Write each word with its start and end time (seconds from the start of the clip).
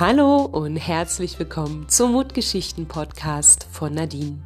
Hallo 0.00 0.42
und 0.42 0.76
herzlich 0.76 1.40
willkommen 1.40 1.88
zum 1.88 2.12
Mutgeschichten-Podcast 2.12 3.66
von 3.68 3.94
Nadine. 3.94 4.38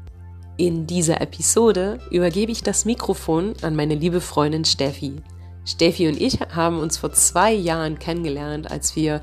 In 0.56 0.86
dieser 0.86 1.20
Episode 1.20 1.98
übergebe 2.10 2.50
ich 2.50 2.62
das 2.62 2.86
Mikrofon 2.86 3.52
an 3.60 3.76
meine 3.76 3.94
liebe 3.94 4.22
Freundin 4.22 4.64
Steffi. 4.64 5.16
Steffi 5.66 6.08
und 6.08 6.18
ich 6.18 6.40
haben 6.40 6.78
uns 6.78 6.96
vor 6.96 7.12
zwei 7.12 7.52
Jahren 7.52 7.98
kennengelernt, 7.98 8.70
als 8.70 8.96
wir 8.96 9.20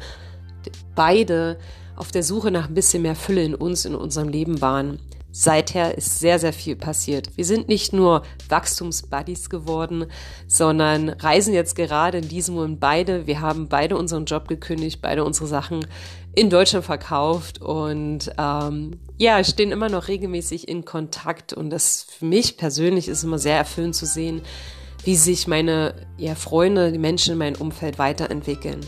beide 0.93 1.57
auf 1.95 2.11
der 2.11 2.21
Suche 2.21 2.51
nach 2.51 2.68
ein 2.68 2.75
bisschen 2.75 3.01
mehr 3.01 3.15
Fülle 3.15 3.43
in 3.43 3.55
uns, 3.55 3.86
in 3.86 3.96
unserem 3.96 4.29
Leben 4.29 4.61
waren. 4.61 5.00
Seither 5.32 5.96
ist 5.96 6.19
sehr, 6.19 6.39
sehr 6.39 6.54
viel 6.54 6.75
passiert. 6.75 7.37
Wir 7.37 7.46
sind 7.46 7.68
nicht 7.68 7.93
nur 7.93 8.23
Wachstumsbuddies 8.50 9.50
geworden, 9.50 10.05
sondern 10.47 11.09
reisen 11.09 11.54
jetzt 11.54 11.75
gerade 11.75 12.18
in 12.18 12.27
diesem 12.27 12.55
Moment 12.55 12.79
beide. 12.79 13.27
Wir 13.27 13.39
haben 13.39 13.68
beide 13.68 13.96
unseren 13.96 14.25
Job 14.25 14.47
gekündigt, 14.47 15.01
beide 15.01 15.23
unsere 15.23 15.46
Sachen 15.46 15.86
in 16.36 16.50
Deutschland 16.50 16.86
verkauft 16.86 17.61
und 17.61 18.32
ähm, 18.37 19.00
ja, 19.18 19.43
stehen 19.43 19.71
immer 19.71 19.89
noch 19.89 20.07
regelmäßig 20.07 20.68
in 20.68 20.86
Kontakt. 20.86 21.54
Und 21.54 21.70
das 21.70 22.06
für 22.18 22.25
mich 22.25 22.57
persönlich 22.57 23.07
ist 23.07 23.24
immer 23.24 23.39
sehr 23.39 23.57
erfüllend 23.57 23.96
zu 23.96 24.06
sehen, 24.06 24.42
wie 25.04 25.15
sich 25.15 25.47
meine 25.47 25.96
ja, 26.18 26.36
Freunde, 26.36 26.92
die 26.92 27.00
Menschen 27.00 27.34
in 27.34 27.39
meinem 27.39 27.60
Umfeld 27.60 27.97
weiterentwickeln. 28.00 28.82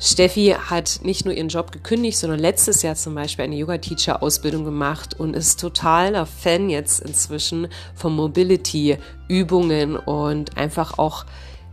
Steffi 0.00 0.54
hat 0.56 1.00
nicht 1.02 1.24
nur 1.24 1.34
ihren 1.34 1.48
Job 1.48 1.72
gekündigt, 1.72 2.18
sondern 2.18 2.38
letztes 2.38 2.82
Jahr 2.82 2.94
zum 2.94 3.16
Beispiel 3.16 3.44
eine 3.44 3.56
Yoga-Teacher-Ausbildung 3.56 4.64
gemacht 4.64 5.18
und 5.18 5.34
ist 5.34 5.58
totaler 5.58 6.24
Fan 6.24 6.70
jetzt 6.70 7.00
inzwischen 7.00 7.66
von 7.96 8.14
Mobility-Übungen 8.14 9.96
und 9.96 10.56
einfach 10.56 10.98
auch 10.98 11.26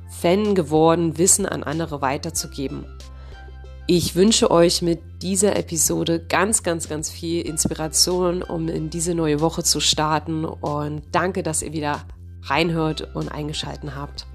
Fan 0.10 0.56
geworden, 0.56 1.20
Wissen 1.20 1.46
an 1.46 1.62
andere 1.62 2.02
weiterzugeben. 2.02 2.86
Ich 3.88 4.16
wünsche 4.16 4.50
euch 4.50 4.82
mit 4.82 5.22
dieser 5.22 5.56
Episode 5.56 6.20
ganz, 6.20 6.64
ganz, 6.64 6.90
ganz 6.90 7.12
viel 7.12 7.46
Inspiration, 7.46 8.42
um 8.42 8.68
in 8.68 8.90
diese 8.90 9.14
neue 9.14 9.42
Woche 9.42 9.62
zu 9.62 9.80
starten 9.80 10.44
und 10.44 11.04
danke, 11.12 11.44
dass 11.44 11.62
ihr 11.62 11.72
wieder 11.72 12.02
reinhört 12.42 13.16
und 13.16 13.30
eingeschalten 13.32 13.96
habt. 13.96 14.26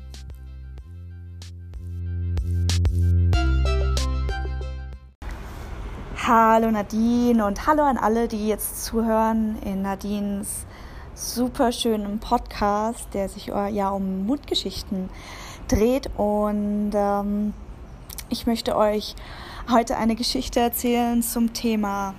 Hallo 6.25 6.71
Nadine 6.71 7.45
und 7.45 7.67
hallo 7.67 7.83
an 7.83 7.99
alle, 7.99 8.29
die 8.29 8.47
jetzt 8.47 8.85
zuhören 8.85 9.59
in 9.65 9.83
Nadines 9.83 10.65
super 11.17 11.73
schönen 11.73 12.21
Podcast, 12.21 13.09
der 13.15 13.29
sich 13.29 13.47
ja 13.47 13.91
um 13.91 14.27
Mutgeschichten 14.27 15.09
dreht. 15.67 16.09
Und 16.17 16.93
ähm, 16.95 17.53
ich 18.31 18.47
möchte 18.47 18.77
euch 18.77 19.17
heute 19.71 19.97
eine 19.97 20.15
Geschichte 20.15 20.61
erzählen 20.61 21.23
zum 21.23 21.53
Thema 21.53 22.15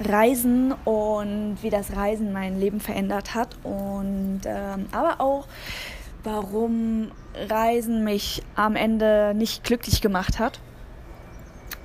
Reisen 0.00 0.72
und 0.84 1.58
wie 1.62 1.70
das 1.70 1.96
Reisen 1.96 2.32
mein 2.32 2.60
Leben 2.60 2.80
verändert 2.80 3.34
hat. 3.34 3.56
Und 3.62 4.42
ähm, 4.44 4.86
aber 4.92 5.20
auch 5.20 5.46
warum 6.22 7.10
Reisen 7.34 8.04
mich 8.04 8.42
am 8.54 8.76
Ende 8.76 9.32
nicht 9.34 9.64
glücklich 9.64 10.00
gemacht 10.00 10.38
hat. 10.38 10.60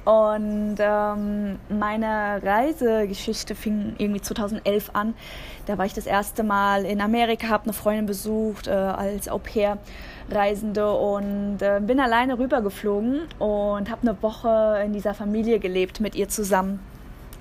Und 0.08 0.78
ähm, 0.80 1.60
meine 1.68 2.42
Reisegeschichte 2.42 3.56
fing 3.56 3.94
irgendwie 3.98 4.22
2011 4.22 4.92
an. 4.94 5.14
Da 5.66 5.78
war 5.78 5.86
ich 5.86 5.94
das 5.94 6.06
erste 6.06 6.44
Mal 6.44 6.86
in 6.86 7.02
Amerika, 7.02 7.50
habe 7.50 7.66
eine 7.66 7.74
Freundin 7.74 8.06
besucht 8.06 8.68
äh, 8.68 8.72
als 8.72 9.28
Au 9.28 9.38
pair. 9.38 9.80
Reisende 10.32 10.90
und 10.94 11.62
äh, 11.62 11.82
bin 11.82 12.00
alleine 12.00 12.40
rübergeflogen 12.40 13.24
und 13.38 13.92
habe 13.92 14.02
eine 14.04 14.24
Woche 14.24 14.82
in 14.86 14.94
dieser 14.94 15.14
Familie 15.14 15.60
gelebt 15.60 16.00
mit 16.00 16.16
ihr 16.16 16.30
zusammen. 16.30 16.80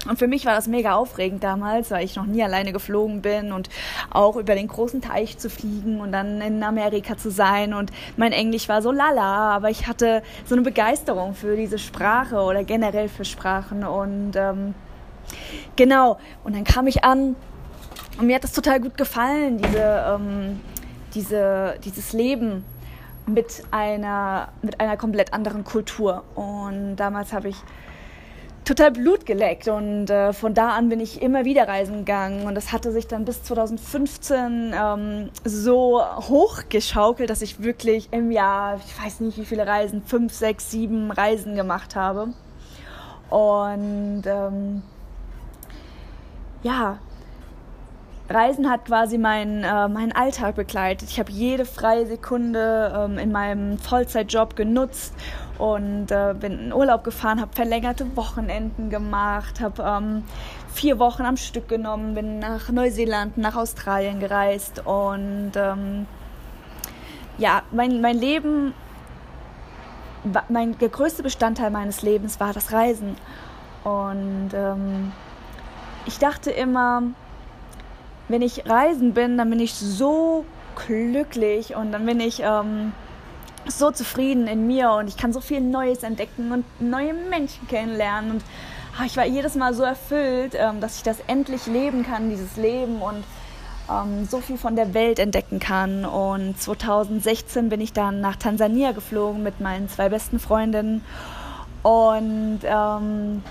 Und 0.09 0.19
für 0.19 0.29
mich 0.29 0.47
war 0.47 0.55
das 0.55 0.67
mega 0.67 0.95
aufregend 0.95 1.43
damals, 1.43 1.91
weil 1.91 2.05
ich 2.05 2.17
noch 2.17 2.27
nie 2.27 2.43
alleine 2.43 2.73
geflogen 2.73 3.23
bin 3.23 3.53
und 3.53 3.69
auch 4.11 4.37
über 4.37 4.55
den 4.55 4.69
großen 4.69 5.01
Teich 5.01 5.39
zu 5.39 5.51
fliegen 5.51 6.01
und 6.01 6.13
dann 6.13 6.41
in 6.41 6.63
Amerika 6.63 7.17
zu 7.17 7.31
sein. 7.31 7.75
Und 7.75 7.91
mein 8.17 8.33
Englisch 8.33 8.69
war 8.69 8.83
so 8.83 8.93
lala, 8.93 9.55
aber 9.55 9.71
ich 9.71 9.87
hatte 9.87 10.23
so 10.45 10.55
eine 10.55 10.63
Begeisterung 10.63 11.35
für 11.35 11.57
diese 11.57 11.79
Sprache 11.79 12.37
oder 12.41 12.65
generell 12.65 13.09
für 13.09 13.25
Sprachen. 13.25 13.85
Und 13.85 14.37
ähm, 14.37 14.75
genau, 15.77 16.19
und 16.45 16.55
dann 16.55 16.65
kam 16.65 16.87
ich 16.87 17.05
an 17.05 17.37
und 18.19 18.27
mir 18.27 18.37
hat 18.37 18.45
das 18.45 18.53
total 18.53 18.81
gut 18.81 18.97
gefallen, 18.97 19.59
diese, 19.59 20.05
ähm, 20.09 20.61
diese, 21.15 21.75
dieses 21.85 22.13
Leben 22.13 22.65
mit 23.27 23.63
einer, 23.71 24.49
mit 24.63 24.81
einer 24.81 24.97
komplett 24.97 25.33
anderen 25.35 25.65
Kultur. 25.65 26.25
Und 26.35 26.97
damals 26.97 27.33
habe 27.33 27.49
ich 27.49 27.57
total 28.67 28.91
Blut 28.91 29.25
geleckt 29.25 29.69
und 29.69 30.11
äh, 30.11 30.33
von 30.33 30.53
da 30.53 30.71
an 30.71 30.89
bin 30.89 30.99
ich 30.99 31.23
immer 31.23 31.45
wieder 31.45 31.69
reisen 31.69 31.99
gegangen 31.99 32.47
und 32.47 32.57
das 32.57 32.73
hatte 32.73 32.91
sich 32.91 33.07
dann 33.07 33.25
bis 33.25 33.45
2015 33.45 34.75
ähm, 34.77 35.31
so 35.45 36.03
hochgeschaukelt, 36.05 37.31
dass 37.31 37.43
ich 37.43 37.63
wirklich 37.63 38.09
im 38.11 38.33
Jahr, 38.33 38.81
ich 38.85 39.03
weiß 39.03 39.21
nicht 39.21 39.39
wie 39.39 39.45
viele 39.45 39.67
Reisen, 39.67 40.03
fünf, 40.03 40.35
sechs, 40.35 40.71
sieben 40.73 41.13
Reisen 41.13 41.55
gemacht 41.55 41.95
habe. 41.95 42.35
Und 43.31 44.25
ähm, 44.27 44.83
ja, 46.65 46.99
Reisen 48.29 48.69
hat 48.69 48.87
quasi 48.87 49.19
meinen 49.19 49.63
äh, 49.63 49.89
mein 49.89 50.11
Alltag 50.13 50.57
begleitet. 50.57 51.09
Ich 51.11 51.21
habe 51.21 51.31
jede 51.31 51.65
freie 51.65 52.07
Sekunde 52.07 52.93
ähm, 52.97 53.19
in 53.19 53.31
meinem 53.31 53.79
Vollzeitjob 53.79 54.57
genutzt 54.57 55.15
und 55.59 56.11
äh, 56.11 56.35
bin 56.39 56.59
in 56.59 56.73
Urlaub 56.73 57.05
gefahren, 57.05 57.41
habe 57.41 57.53
verlängerte 57.55 58.17
Wochenenden 58.17 58.91
gemacht, 58.91 59.61
habe 59.61 59.83
ähm, 59.83 60.25
vier 60.73 60.99
Wochen 60.99 61.23
am 61.23 61.37
Stück 61.37 61.69
genommen, 61.69 62.15
bin 62.15 62.41
nach 62.41 62.69
Neuseeland, 62.69 63.39
nach 63.39 63.55
Australien 63.55 64.19
gereist 64.19 64.85
und 64.85 65.53
ähm, 65.55 66.07
ja, 67.39 67.63
mein, 67.71 68.01
mein 68.01 68.19
Leben, 68.19 68.75
mein, 70.49 70.77
der 70.79 70.89
größte 70.89 71.23
Bestandteil 71.23 71.71
meines 71.71 72.03
Lebens 72.03 72.41
war 72.41 72.53
das 72.53 72.73
Reisen 72.73 73.17
und 73.85 74.51
ähm, 74.53 75.13
ich 76.07 76.19
dachte 76.19 76.51
immer, 76.51 77.03
wenn 78.29 78.43
ich 78.43 78.69
reisen 78.69 79.15
bin, 79.15 79.39
dann 79.39 79.51
bin 79.51 79.61
ich 79.61 79.75
so 79.75 80.45
glücklich 80.87 81.75
und 81.75 81.93
dann 81.93 82.07
bin 82.07 82.21
ich 82.21 82.41
ähm, 82.43 82.93
so 83.67 83.91
zufrieden 83.91 84.47
in 84.47 84.67
mir 84.67 84.93
und 84.93 85.09
ich 85.09 85.17
kann 85.17 85.33
so 85.33 85.41
viel 85.41 85.61
Neues 85.61 86.03
entdecken 86.03 86.53
und 86.53 86.65
neue 86.81 87.15
Menschen 87.15 87.67
kennenlernen 87.69 88.33
und 88.33 88.43
ach, 88.99 89.07
ich 89.07 89.17
war 89.17 89.27
jedes 89.27 89.55
Mal 89.55 89.75
so 89.75 89.83
erfüllt, 89.83 90.55
ähm, 90.55 90.81
dass 90.81 90.97
ich 90.97 91.03
das 91.03 91.19
endlich 91.27 91.67
leben 91.67 92.05
kann, 92.05 92.31
dieses 92.31 92.57
Leben 92.57 93.01
und 93.01 93.25
ähm, 93.91 94.27
so 94.27 94.41
viel 94.41 94.59
von 94.59 94.77
der 94.77 94.95
Welt 94.95 95.19
entdecken 95.19 95.61
kann. 95.61 96.05
Und 96.05 96.61
2016 96.61 97.69
bin 97.69 97.81
ich 97.81 97.93
dann 97.93 98.21
nach 98.21 98.37
Tansania 98.37 98.93
geflogen 98.93 99.43
mit 99.43 99.61
meinen 99.61 99.89
zwei 99.89 100.09
besten 100.09 100.39
Freundinnen 100.39 101.05
und 101.83 102.61
ähm, 102.65 103.43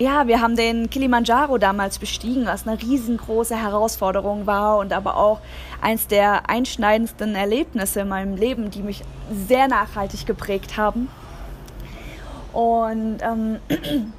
ja, 0.00 0.26
wir 0.26 0.40
haben 0.40 0.56
den 0.56 0.88
Kilimanjaro 0.88 1.58
damals 1.58 1.98
bestiegen, 1.98 2.46
was 2.46 2.66
eine 2.66 2.80
riesengroße 2.80 3.54
Herausforderung 3.54 4.46
war 4.46 4.78
und 4.78 4.94
aber 4.94 5.16
auch 5.16 5.40
eins 5.82 6.06
der 6.06 6.48
einschneidendsten 6.48 7.34
Erlebnisse 7.34 8.00
in 8.00 8.08
meinem 8.08 8.34
Leben, 8.34 8.70
die 8.70 8.82
mich 8.82 9.02
sehr 9.46 9.68
nachhaltig 9.68 10.24
geprägt 10.24 10.78
haben. 10.78 11.08
Und 12.54 13.18
ähm, 13.20 13.58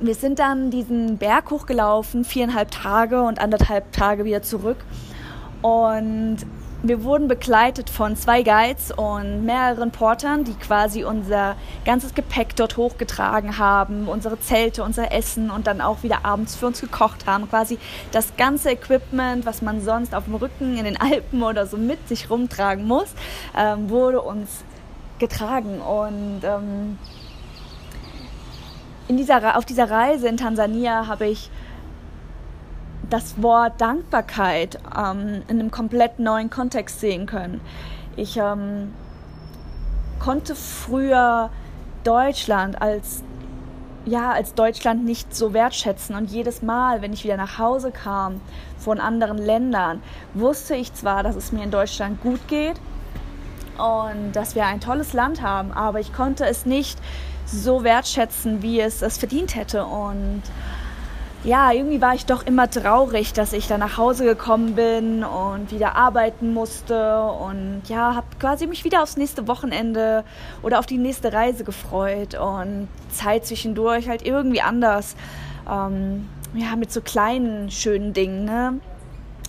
wir 0.00 0.14
sind 0.14 0.38
dann 0.38 0.70
diesen 0.70 1.18
Berg 1.18 1.50
hochgelaufen, 1.50 2.24
viereinhalb 2.24 2.70
Tage 2.70 3.22
und 3.22 3.38
anderthalb 3.38 3.92
Tage 3.92 4.24
wieder 4.24 4.42
zurück. 4.42 4.78
Und 5.60 6.38
wir 6.82 7.02
wurden 7.02 7.26
begleitet 7.26 7.90
von 7.90 8.16
zwei 8.16 8.42
Guides 8.42 8.92
und 8.92 9.44
mehreren 9.44 9.90
Portern, 9.90 10.44
die 10.44 10.54
quasi 10.54 11.02
unser 11.02 11.56
ganzes 11.84 12.14
Gepäck 12.14 12.54
dort 12.54 12.76
hochgetragen 12.76 13.58
haben, 13.58 14.06
unsere 14.06 14.38
Zelte, 14.38 14.84
unser 14.84 15.10
Essen 15.10 15.50
und 15.50 15.66
dann 15.66 15.80
auch 15.80 16.04
wieder 16.04 16.24
abends 16.24 16.54
für 16.54 16.68
uns 16.68 16.80
gekocht 16.80 17.26
haben. 17.26 17.48
Quasi 17.48 17.78
das 18.12 18.36
ganze 18.36 18.70
Equipment, 18.70 19.44
was 19.44 19.60
man 19.60 19.80
sonst 19.80 20.14
auf 20.14 20.24
dem 20.24 20.36
Rücken 20.36 20.76
in 20.76 20.84
den 20.84 21.00
Alpen 21.00 21.42
oder 21.42 21.66
so 21.66 21.76
mit 21.76 22.06
sich 22.06 22.30
rumtragen 22.30 22.86
muss, 22.86 23.12
ähm, 23.56 23.90
wurde 23.90 24.22
uns 24.22 24.62
getragen. 25.18 25.80
Und 25.80 26.42
ähm, 26.44 26.96
in 29.08 29.16
dieser, 29.16 29.56
auf 29.56 29.64
dieser 29.64 29.90
Reise 29.90 30.28
in 30.28 30.36
Tansania 30.36 31.08
habe 31.08 31.26
ich 31.26 31.50
das 33.10 33.40
Wort 33.42 33.80
Dankbarkeit 33.80 34.78
ähm, 34.96 35.42
in 35.48 35.60
einem 35.60 35.70
komplett 35.70 36.18
neuen 36.18 36.50
Kontext 36.50 37.00
sehen 37.00 37.26
können. 37.26 37.60
Ich 38.16 38.36
ähm, 38.36 38.92
konnte 40.18 40.54
früher 40.54 41.50
Deutschland 42.04 42.80
als 42.80 43.22
ja, 44.04 44.32
als 44.32 44.54
Deutschland 44.54 45.04
nicht 45.04 45.34
so 45.34 45.52
wertschätzen. 45.52 46.16
Und 46.16 46.30
jedes 46.30 46.62
Mal, 46.62 47.02
wenn 47.02 47.12
ich 47.12 47.24
wieder 47.24 47.36
nach 47.36 47.58
Hause 47.58 47.90
kam 47.90 48.40
von 48.78 49.00
anderen 49.00 49.36
Ländern, 49.36 50.02
wusste 50.34 50.74
ich 50.76 50.94
zwar, 50.94 51.22
dass 51.22 51.36
es 51.36 51.52
mir 51.52 51.62
in 51.62 51.70
Deutschland 51.70 52.20
gut 52.22 52.40
geht 52.48 52.76
und 53.76 54.32
dass 54.32 54.54
wir 54.54 54.64
ein 54.64 54.80
tolles 54.80 55.12
Land 55.12 55.42
haben, 55.42 55.72
aber 55.72 56.00
ich 56.00 56.12
konnte 56.12 56.46
es 56.46 56.64
nicht 56.64 56.98
so 57.44 57.84
wertschätzen, 57.84 58.62
wie 58.62 58.80
es 58.80 59.02
es 59.02 59.18
verdient 59.18 59.54
hätte. 59.54 59.84
Und 59.84 60.42
ja, 61.44 61.72
irgendwie 61.72 62.00
war 62.00 62.14
ich 62.14 62.26
doch 62.26 62.44
immer 62.44 62.68
traurig, 62.68 63.32
dass 63.32 63.52
ich 63.52 63.68
da 63.68 63.78
nach 63.78 63.96
Hause 63.96 64.24
gekommen 64.24 64.74
bin 64.74 65.22
und 65.22 65.70
wieder 65.70 65.94
arbeiten 65.94 66.52
musste 66.52 67.22
und 67.22 67.82
ja, 67.86 68.14
habe 68.16 68.26
quasi 68.40 68.66
mich 68.66 68.84
wieder 68.84 69.02
aufs 69.02 69.16
nächste 69.16 69.46
Wochenende 69.46 70.24
oder 70.62 70.78
auf 70.80 70.86
die 70.86 70.98
nächste 70.98 71.32
Reise 71.32 71.64
gefreut 71.64 72.34
und 72.34 72.88
Zeit 73.10 73.46
zwischendurch 73.46 74.08
halt 74.08 74.26
irgendwie 74.26 74.60
anders. 74.60 75.14
Ähm, 75.70 76.28
ja, 76.54 76.76
mit 76.76 76.90
so 76.90 77.00
kleinen, 77.00 77.70
schönen 77.70 78.12
Dingen, 78.14 78.44
ne? 78.44 78.80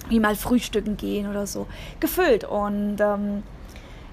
wie 0.09 0.19
mal 0.19 0.35
frühstücken 0.35 0.97
gehen 0.97 1.30
oder 1.30 1.47
so, 1.47 1.68
gefüllt. 2.00 2.44
Und 2.44 2.97
ähm, 3.00 3.44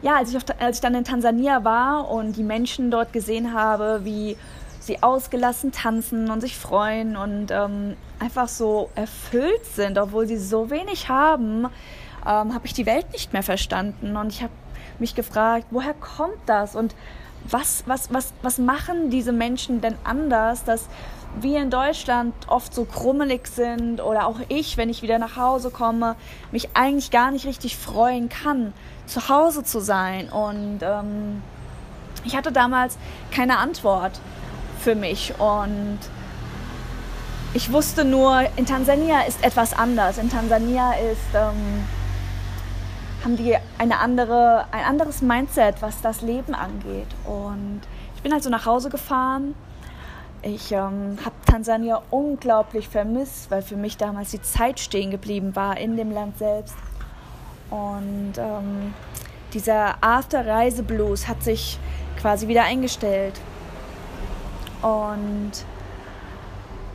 ja, 0.03 0.17
als 0.17 0.31
ich, 0.31 0.37
auf, 0.37 0.45
als 0.61 0.79
ich 0.79 0.83
dann 0.83 0.95
in 0.95 1.05
Tansania 1.05 1.65
war 1.65 2.11
und 2.11 2.37
die 2.37 2.43
Menschen 2.43 2.91
dort 2.91 3.13
gesehen 3.13 3.55
habe, 3.55 4.01
wie 4.05 4.37
sie 4.87 5.03
ausgelassen 5.03 5.73
tanzen 5.73 6.31
und 6.31 6.41
sich 6.41 6.57
freuen 6.57 7.17
und 7.17 7.51
ähm, 7.51 7.97
einfach 8.21 8.49
so 8.49 8.89
erfüllt 8.95 9.65
sind, 9.75 9.99
obwohl 9.99 10.27
sie 10.27 10.39
so 10.39 10.71
wenig 10.71 11.09
haben, 11.09 11.67
ähm, 12.25 12.55
habe 12.55 12.65
ich 12.65 12.73
die 12.73 12.87
Welt 12.87 13.13
nicht 13.13 13.33
mehr 13.33 13.43
verstanden. 13.43 14.17
Und 14.17 14.33
ich 14.33 14.43
habe 14.43 14.53
mich 14.99 15.15
gefragt, 15.15 15.67
woher 15.71 15.95
kommt 15.95 16.39
das? 16.47 16.77
Und 16.77 16.95
was, 17.49 17.85
was, 17.87 18.13
was, 18.13 18.33
was 18.43 18.59
machen 18.59 19.11
diese 19.11 19.33
Menschen 19.33 19.81
denn 19.81 19.97
anders, 20.05 20.65
dass 20.65 20.89
wir 21.41 21.61
in 21.61 21.71
Deutschland 21.71 22.35
oft 22.47 22.73
so 22.73 22.85
krummelig 22.85 23.47
sind 23.49 24.01
oder 24.01 24.27
auch 24.27 24.41
ich, 24.49 24.77
wenn 24.77 24.89
ich 24.89 25.03
wieder 25.03 25.19
nach 25.19 25.37
Hause 25.37 25.71
komme, 25.71 26.17
mich 26.51 26.71
eigentlich 26.75 27.11
gar 27.11 27.31
nicht 27.31 27.45
richtig 27.45 27.77
freuen 27.77 28.29
kann, 28.29 28.73
zu 29.07 29.29
Hause 29.29 29.63
zu 29.63 29.81
sein. 29.81 30.29
Und 30.29 30.79
ähm, 30.83 31.43
ich 32.25 32.37
hatte 32.37 32.53
damals 32.53 32.97
keine 33.31 33.59
Antwort 33.59 34.13
für 34.87 34.95
mich 34.95 35.35
und 35.41 35.99
ich 37.55 37.73
wusste 37.73 38.05
nur, 38.05 38.43
in 38.55 38.67
Tansania 38.67 39.23
ist 39.23 39.43
etwas 39.43 39.73
anders. 39.73 40.17
In 40.17 40.31
Tansania 40.31 40.93
ist, 40.93 41.35
ähm, 41.35 41.85
haben 43.25 43.37
die 43.37 43.57
eine 43.79 43.99
andere, 43.99 44.67
ein 44.71 44.85
anderes 44.85 45.23
Mindset, 45.23 45.81
was 45.81 46.01
das 46.03 46.21
Leben 46.21 46.55
angeht. 46.55 47.09
Und 47.25 47.81
ich 48.15 48.23
bin 48.23 48.33
also 48.33 48.49
nach 48.49 48.65
Hause 48.65 48.89
gefahren 48.89 49.55
ich 50.43 50.71
ähm, 50.71 51.19
habe 51.25 51.35
Tansania 51.45 52.03
unglaublich 52.11 52.89
vermisst, 52.89 53.51
weil 53.51 53.63
für 53.63 53.75
mich 53.75 53.97
damals 53.97 54.31
die 54.31 54.43
Zeit 54.43 54.79
stehen 54.79 55.11
geblieben 55.11 55.57
war 55.57 55.77
in 55.77 55.97
dem 55.97 56.13
Land 56.13 56.39
selbst. 56.39 56.77
Und 57.71 58.35
ähm, 58.39 58.95
dieser 59.53 59.97
After-Reise-Blues 60.01 61.27
hat 61.27 61.43
sich 61.43 61.81
quasi 62.21 62.47
wieder 62.47 62.63
eingestellt. 62.63 63.41
Und 64.83 65.53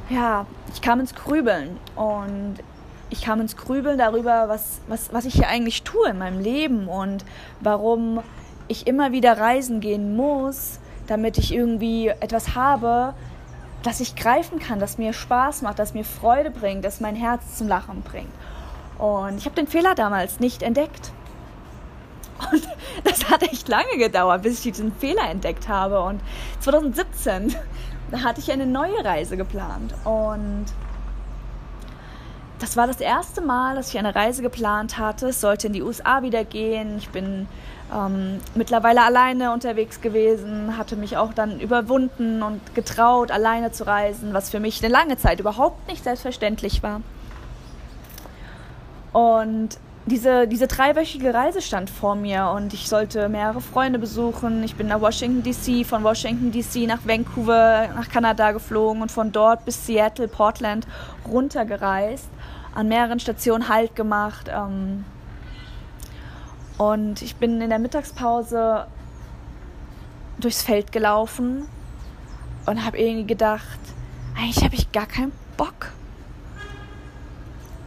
ja, 0.09 0.45
ich 0.73 0.81
kam 0.81 0.99
ins 0.99 1.15
Grübeln 1.15 1.77
und 1.95 2.55
ich 3.09 3.21
kam 3.21 3.41
ins 3.41 3.57
Grübeln 3.57 3.97
darüber, 3.97 4.47
was, 4.47 4.81
was, 4.87 5.13
was 5.13 5.25
ich 5.25 5.35
hier 5.35 5.47
eigentlich 5.47 5.83
tue 5.83 6.09
in 6.09 6.17
meinem 6.17 6.39
Leben 6.39 6.87
und 6.87 7.25
warum 7.59 8.21
ich 8.67 8.87
immer 8.87 9.11
wieder 9.11 9.37
reisen 9.37 9.81
gehen 9.81 10.15
muss, 10.15 10.79
damit 11.07 11.37
ich 11.37 11.53
irgendwie 11.53 12.07
etwas 12.07 12.55
habe, 12.55 13.13
das 13.83 13.99
ich 13.99 14.15
greifen 14.15 14.59
kann, 14.59 14.79
das 14.79 14.97
mir 14.97 15.13
Spaß 15.13 15.61
macht, 15.61 15.79
das 15.79 15.93
mir 15.93 16.05
Freude 16.05 16.51
bringt, 16.51 16.85
das 16.85 17.01
mein 17.01 17.15
Herz 17.15 17.57
zum 17.57 17.67
Lachen 17.67 18.01
bringt. 18.01 18.31
Und 18.97 19.37
ich 19.37 19.45
habe 19.45 19.55
den 19.55 19.67
Fehler 19.67 19.95
damals 19.95 20.39
nicht 20.39 20.63
entdeckt. 20.63 21.11
Und 22.51 22.67
das 23.03 23.29
hat 23.29 23.43
echt 23.43 23.67
lange 23.67 23.97
gedauert, 23.97 24.43
bis 24.43 24.57
ich 24.57 24.73
diesen 24.73 24.93
Fehler 24.93 25.29
entdeckt 25.29 25.67
habe. 25.67 26.01
Und 26.01 26.21
2017, 26.59 27.55
da 28.11 28.21
hatte 28.21 28.39
ich 28.39 28.51
eine 28.51 28.65
neue 28.65 29.03
Reise 29.03 29.37
geplant. 29.37 29.93
Und 30.03 30.65
das 32.59 32.77
war 32.77 32.85
das 32.85 32.99
erste 33.01 33.41
Mal, 33.41 33.75
dass 33.75 33.89
ich 33.89 33.97
eine 33.97 34.13
Reise 34.13 34.41
geplant 34.43 34.97
hatte. 34.97 35.29
Es 35.29 35.41
sollte 35.41 35.67
in 35.67 35.73
die 35.73 35.81
USA 35.81 36.21
wieder 36.21 36.43
gehen. 36.43 36.97
Ich 36.99 37.09
bin 37.09 37.47
ähm, 37.93 38.39
mittlerweile 38.55 39.01
alleine 39.03 39.51
unterwegs 39.51 39.99
gewesen, 39.99 40.77
hatte 40.77 40.95
mich 40.95 41.17
auch 41.17 41.33
dann 41.33 41.59
überwunden 41.59 42.43
und 42.43 42.75
getraut, 42.75 43.31
alleine 43.31 43.71
zu 43.71 43.85
reisen, 43.85 44.33
was 44.33 44.49
für 44.49 44.59
mich 44.59 44.83
eine 44.83 44.93
lange 44.93 45.17
Zeit 45.17 45.39
überhaupt 45.39 45.87
nicht 45.87 46.03
selbstverständlich 46.03 46.83
war. 46.83 47.01
Und 49.11 49.77
diese, 50.05 50.47
diese 50.47 50.67
dreiwöchige 50.67 51.33
Reise 51.33 51.61
stand 51.61 51.89
vor 51.89 52.15
mir 52.15 52.51
und 52.55 52.73
ich 52.73 52.89
sollte 52.89 53.29
mehrere 53.29 53.61
Freunde 53.61 53.99
besuchen. 53.99 54.63
Ich 54.63 54.75
bin 54.75 54.87
nach 54.87 54.99
Washington 54.99 55.43
DC, 55.43 55.85
von 55.85 56.03
Washington 56.03 56.51
DC 56.51 56.87
nach 56.87 57.05
Vancouver, 57.05 57.87
nach 57.95 58.09
Kanada 58.09 58.51
geflogen 58.51 59.03
und 59.03 59.11
von 59.11 59.31
dort 59.31 59.63
bis 59.63 59.85
Seattle, 59.85 60.27
Portland 60.27 60.87
runtergereist, 61.29 62.29
an 62.73 62.87
mehreren 62.87 63.19
Stationen 63.19 63.69
Halt 63.69 63.95
gemacht. 63.95 64.49
Ähm, 64.51 65.05
und 66.79 67.21
ich 67.21 67.35
bin 67.35 67.61
in 67.61 67.69
der 67.69 67.77
Mittagspause 67.79 68.87
durchs 70.39 70.63
Feld 70.63 70.91
gelaufen 70.91 71.67
und 72.65 72.83
habe 72.83 72.97
irgendwie 72.97 73.27
gedacht, 73.27 73.79
eigentlich 74.35 74.63
habe 74.63 74.73
ich 74.73 74.91
gar 74.91 75.05
keinen 75.05 75.31
Bock. 75.57 75.91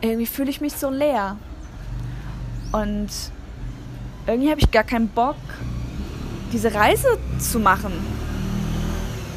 Irgendwie 0.00 0.26
fühle 0.26 0.50
ich 0.50 0.60
mich 0.60 0.74
so 0.74 0.90
leer. 0.90 1.36
Und 2.74 3.08
irgendwie 4.26 4.50
habe 4.50 4.60
ich 4.60 4.68
gar 4.72 4.82
keinen 4.82 5.06
Bock, 5.06 5.36
diese 6.52 6.74
Reise 6.74 7.06
zu 7.38 7.60
machen. 7.60 7.92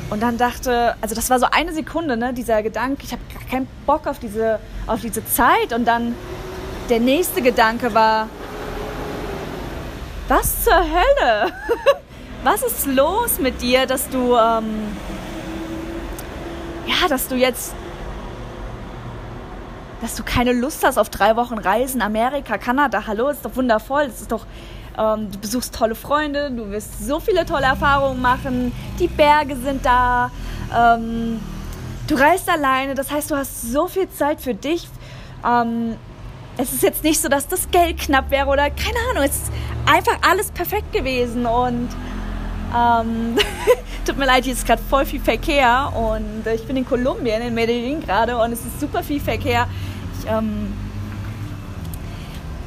Und 0.09 0.23
dann 0.23 0.39
dachte, 0.39 0.95
also 1.01 1.13
das 1.13 1.29
war 1.29 1.37
so 1.37 1.45
eine 1.51 1.71
Sekunde, 1.71 2.17
ne, 2.17 2.33
dieser 2.33 2.63
Gedanke, 2.63 3.03
ich 3.03 3.11
habe 3.11 3.21
gar 3.31 3.43
keinen 3.47 3.67
Bock 3.85 4.07
auf 4.07 4.17
diese, 4.17 4.59
auf 4.87 5.01
diese 5.01 5.23
Zeit. 5.23 5.71
Und 5.71 5.85
dann 5.85 6.15
der 6.89 6.99
nächste 6.99 7.43
Gedanke 7.43 7.93
war, 7.93 8.27
was 10.27 10.63
zur 10.63 10.73
Hölle? 10.73 11.51
Was 12.43 12.61
ist 12.61 12.85
los 12.85 13.39
mit 13.39 13.61
dir, 13.61 13.87
dass 13.87 14.07
du, 14.09 14.35
ähm, 14.35 14.95
ja, 16.85 17.07
dass 17.09 17.27
du 17.27 17.35
jetzt, 17.35 17.73
dass 20.01 20.15
du 20.15 20.23
keine 20.23 20.53
Lust 20.53 20.83
hast 20.83 20.97
auf 20.97 21.09
drei 21.09 21.35
Wochen 21.35 21.57
Reisen, 21.57 22.01
Amerika, 22.01 22.57
Kanada, 22.57 23.05
hallo, 23.07 23.29
ist 23.29 23.43
doch 23.43 23.55
wundervoll, 23.55 24.03
es 24.03 24.21
ist 24.21 24.31
doch, 24.31 24.45
ähm, 24.97 25.31
du 25.31 25.39
besuchst 25.39 25.73
tolle 25.73 25.95
Freunde, 25.95 26.51
du 26.51 26.69
wirst 26.69 27.05
so 27.05 27.19
viele 27.19 27.45
tolle 27.45 27.65
Erfahrungen 27.65 28.21
machen, 28.21 28.71
die 28.99 29.07
Berge 29.07 29.55
sind 29.55 29.85
da, 29.85 30.31
ähm, 30.75 31.39
du 32.07 32.15
reist 32.15 32.49
alleine, 32.49 32.95
das 32.95 33.11
heißt, 33.11 33.31
du 33.31 33.35
hast 33.35 33.71
so 33.71 33.87
viel 33.87 34.09
Zeit 34.09 34.41
für 34.41 34.53
dich. 34.53 34.87
Ähm, 35.45 35.95
es 36.59 36.73
ist 36.73 36.81
jetzt 36.81 37.03
nicht 37.03 37.21
so, 37.21 37.29
dass 37.29 37.47
das 37.47 37.69
Geld 37.69 37.99
knapp 37.99 38.31
wäre 38.31 38.47
oder 38.47 38.69
keine 38.71 38.97
Ahnung, 39.11 39.23
es 39.23 39.43
ist 39.43 39.51
einfach 39.85 40.17
alles 40.27 40.49
perfekt 40.51 40.91
gewesen 40.91 41.45
und 41.45 41.89
ähm, 42.75 43.35
tut 44.05 44.17
mir 44.17 44.25
leid, 44.25 44.43
hier 44.43 44.53
ist 44.53 44.65
gerade 44.65 44.81
voll 44.89 45.05
viel 45.05 45.19
Verkehr 45.19 45.91
und 45.95 46.47
ich 46.51 46.65
bin 46.65 46.77
in 46.77 46.85
Kolumbien, 46.85 47.41
in 47.41 47.53
Medellin 47.53 48.01
gerade 48.01 48.37
und 48.37 48.51
es 48.51 48.59
ist 48.59 48.79
super 48.79 49.03
viel 49.03 49.19
Verkehr. 49.19 49.67
Ähm, 50.29 50.73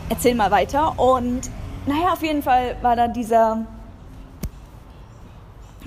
erzähl 0.08 0.34
mal 0.34 0.50
weiter 0.50 0.98
und 0.98 1.50
naja, 1.86 2.12
auf 2.12 2.22
jeden 2.22 2.42
Fall 2.42 2.76
war 2.82 2.96
da 2.96 3.08
dieser, 3.08 3.64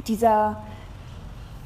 dieser 0.07 0.57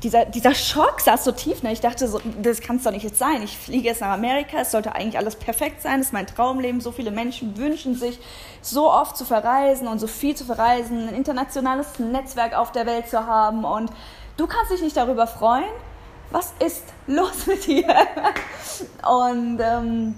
dieser, 0.04 0.26
dieser 0.26 0.54
Schock 0.54 1.02
saß 1.02 1.24
so 1.24 1.32
tief. 1.32 1.64
Ne? 1.64 1.72
Ich 1.72 1.82
dachte, 1.82 2.08
so, 2.08 2.22
das 2.42 2.62
kann 2.62 2.76
es 2.76 2.84
doch 2.84 2.92
nicht 2.92 3.04
jetzt 3.04 3.18
sein. 3.18 3.42
Ich 3.42 3.58
fliege 3.58 3.88
jetzt 3.88 4.02
nach 4.02 4.10
Amerika, 4.10 4.60
es 4.60 4.72
sollte 4.72 4.94
eigentlich 4.94 5.18
alles 5.18 5.36
perfekt 5.36 5.82
sein, 5.82 6.00
es 6.00 6.08
ist 6.08 6.14
mein 6.14 6.28
Traumleben. 6.28 6.82
So 6.82 6.92
viele 6.92 7.12
Menschen 7.12 7.58
wünschen 7.58 7.96
sich, 7.96 8.20
so 8.62 8.92
oft 8.92 9.18
zu 9.18 9.26
verreisen 9.26 9.88
und 9.88 10.00
so 10.00 10.08
viel 10.08 10.36
zu 10.36 10.46
verreisen, 10.46 11.10
ein 11.10 11.16
internationales 11.16 12.00
Netzwerk 12.00 12.56
auf 12.56 12.72
der 12.72 12.86
Welt 12.86 13.10
zu 13.10 13.26
haben. 13.26 13.66
Und 13.66 13.92
du 14.38 14.46
kannst 14.46 14.72
dich 14.72 14.82
nicht 14.82 14.98
darüber 14.98 15.26
freuen? 15.26 15.66
Was 16.32 16.54
ist 16.60 16.84
los 17.08 17.48
mit 17.48 17.66
dir? 17.66 17.88
und 19.08 19.60
ähm, 19.60 20.16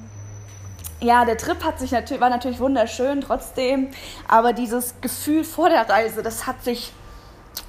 ja, 1.02 1.24
der 1.24 1.38
Trip 1.38 1.64
hat 1.64 1.80
sich 1.80 1.92
natürlich, 1.92 2.22
war 2.22 2.30
natürlich 2.30 2.60
wunderschön 2.60 3.22
trotzdem, 3.22 3.90
aber 4.28 4.54
dieses 4.54 4.96
Gefühl 5.02 5.44
vor 5.44 5.70
der 5.70 5.88
Reise, 5.90 6.24
das 6.24 6.46
hat 6.46 6.64
sich 6.64 6.92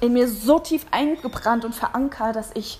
in 0.01 0.13
mir 0.13 0.27
so 0.27 0.59
tief 0.59 0.85
eingebrannt 0.91 1.63
und 1.63 1.73
verankert, 1.73 2.35
dass 2.35 2.51
ich 2.55 2.79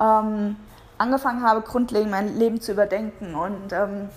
ähm, 0.00 0.56
angefangen 0.98 1.42
habe, 1.42 1.62
grundlegend 1.62 2.10
mein 2.10 2.38
Leben 2.38 2.60
zu 2.60 2.72
überdenken 2.72 3.34
und 3.34 3.72
ähm, 3.72 4.08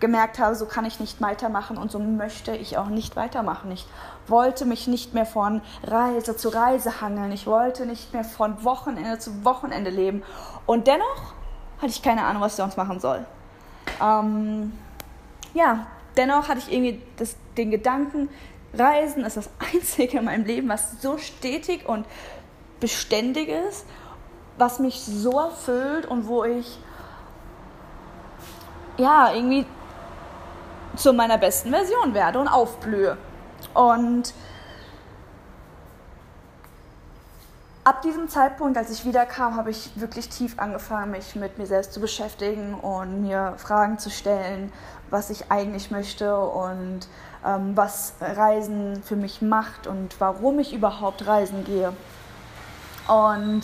gemerkt 0.00 0.38
habe, 0.38 0.54
so 0.54 0.66
kann 0.66 0.84
ich 0.84 1.00
nicht 1.00 1.20
weitermachen 1.20 1.78
und 1.78 1.90
so 1.90 1.98
möchte 1.98 2.54
ich 2.54 2.76
auch 2.76 2.88
nicht 2.88 3.16
weitermachen. 3.16 3.70
Ich 3.70 3.86
wollte 4.26 4.64
mich 4.64 4.86
nicht 4.86 5.14
mehr 5.14 5.26
von 5.26 5.60
Reise 5.84 6.36
zu 6.36 6.48
Reise 6.48 7.00
hangeln. 7.00 7.32
Ich 7.32 7.46
wollte 7.46 7.86
nicht 7.86 8.12
mehr 8.12 8.24
von 8.24 8.64
Wochenende 8.64 9.18
zu 9.18 9.44
Wochenende 9.44 9.90
leben. 9.90 10.22
Und 10.66 10.86
dennoch 10.86 11.34
hatte 11.78 11.88
ich 11.88 12.02
keine 12.02 12.24
Ahnung, 12.24 12.42
was 12.42 12.52
ich 12.52 12.56
sonst 12.56 12.76
machen 12.76 13.00
soll. 13.00 13.24
Ähm, 14.02 14.72
ja, 15.52 15.86
dennoch 16.16 16.48
hatte 16.48 16.60
ich 16.60 16.72
irgendwie 16.72 17.02
das, 17.16 17.36
den 17.56 17.70
Gedanken, 17.70 18.28
Reisen 18.72 19.24
ist 19.24 19.36
das 19.36 19.50
Einzige 19.74 20.18
in 20.18 20.24
meinem 20.24 20.44
Leben, 20.44 20.68
was 20.68 21.00
so 21.00 21.18
stetig 21.18 21.88
und 21.88 22.06
beständig 22.80 23.48
ist, 23.48 23.86
was 24.58 24.78
mich 24.78 25.00
so 25.00 25.38
erfüllt 25.38 26.06
und 26.06 26.26
wo 26.26 26.44
ich 26.44 26.78
ja 28.96 29.32
irgendwie 29.32 29.66
zu 30.96 31.12
meiner 31.12 31.38
besten 31.38 31.70
Version 31.70 32.14
werde 32.14 32.38
und 32.38 32.48
aufblühe. 32.48 33.16
Und 33.72 34.34
ab 37.84 38.02
diesem 38.02 38.28
Zeitpunkt, 38.28 38.76
als 38.76 38.90
ich 38.90 39.04
wiederkam, 39.04 39.56
habe 39.56 39.70
ich 39.70 39.90
wirklich 39.94 40.28
tief 40.28 40.58
angefangen, 40.58 41.10
mich 41.10 41.36
mit 41.36 41.58
mir 41.58 41.66
selbst 41.66 41.92
zu 41.92 42.00
beschäftigen 42.00 42.74
und 42.74 43.22
mir 43.22 43.54
Fragen 43.58 43.98
zu 43.98 44.10
stellen, 44.10 44.72
was 45.10 45.30
ich 45.30 45.50
eigentlich 45.50 45.90
möchte 45.90 46.38
und 46.38 47.06
ähm, 47.44 47.76
was 47.76 48.14
Reisen 48.20 49.02
für 49.02 49.16
mich 49.16 49.42
macht 49.42 49.86
und 49.86 50.18
warum 50.18 50.58
ich 50.58 50.72
überhaupt 50.72 51.26
reisen 51.26 51.64
gehe. 51.64 51.92
Und 53.06 53.62